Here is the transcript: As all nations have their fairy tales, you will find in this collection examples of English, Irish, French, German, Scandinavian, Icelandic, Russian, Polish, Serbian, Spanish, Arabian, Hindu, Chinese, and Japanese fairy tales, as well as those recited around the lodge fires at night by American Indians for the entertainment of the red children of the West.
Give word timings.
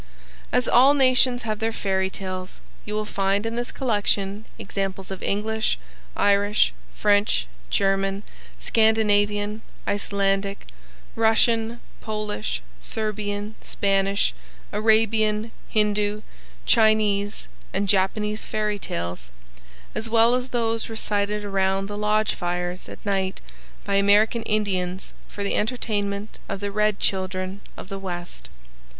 As 0.51 0.67
all 0.67 0.95
nations 0.95 1.43
have 1.43 1.59
their 1.59 1.71
fairy 1.71 2.09
tales, 2.09 2.59
you 2.85 2.95
will 2.95 3.05
find 3.05 3.45
in 3.45 3.55
this 3.55 3.71
collection 3.71 4.45
examples 4.57 5.11
of 5.11 5.21
English, 5.21 5.77
Irish, 6.17 6.73
French, 6.95 7.45
German, 7.69 8.23
Scandinavian, 8.59 9.61
Icelandic, 9.87 10.65
Russian, 11.15 11.81
Polish, 12.01 12.63
Serbian, 12.79 13.53
Spanish, 13.61 14.33
Arabian, 14.73 15.51
Hindu, 15.69 16.23
Chinese, 16.65 17.47
and 17.71 17.87
Japanese 17.87 18.43
fairy 18.43 18.79
tales, 18.79 19.29
as 19.93 20.09
well 20.09 20.33
as 20.33 20.47
those 20.47 20.89
recited 20.89 21.45
around 21.45 21.85
the 21.85 21.95
lodge 21.95 22.33
fires 22.33 22.89
at 22.89 23.05
night 23.05 23.39
by 23.85 23.97
American 23.97 24.41
Indians 24.49 25.13
for 25.27 25.43
the 25.43 25.55
entertainment 25.55 26.39
of 26.49 26.59
the 26.59 26.71
red 26.71 26.99
children 26.99 27.61
of 27.77 27.89
the 27.89 27.99
West. 27.99 28.49